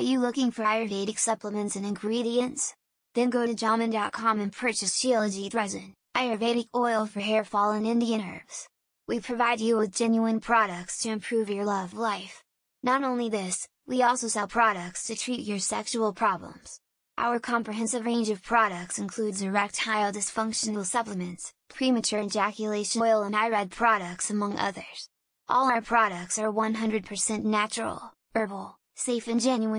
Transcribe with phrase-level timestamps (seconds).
[0.00, 2.74] Are you looking for Ayurvedic supplements and ingredients?
[3.14, 8.22] Then go to Jamun.com and purchase Shilajit resin, Ayurvedic oil for hair fall and Indian
[8.22, 8.66] herbs.
[9.06, 12.42] We provide you with genuine products to improve your love life.
[12.82, 16.80] Not only this, we also sell products to treat your sexual problems.
[17.18, 24.30] Our comprehensive range of products includes erectile dysfunctional supplements, premature ejaculation oil and iRed products
[24.30, 25.10] among others.
[25.46, 29.78] All our products are 100% natural, herbal, safe and genuine